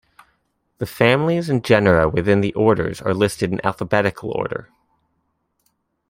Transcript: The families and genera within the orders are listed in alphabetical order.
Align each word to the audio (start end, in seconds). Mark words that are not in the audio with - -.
The 0.79 0.87
families 0.87 1.47
and 1.47 1.63
genera 1.63 2.09
within 2.09 2.41
the 2.41 2.55
orders 2.55 3.03
are 3.03 3.13
listed 3.13 3.51
in 3.53 3.63
alphabetical 3.63 4.31
order. 4.31 4.71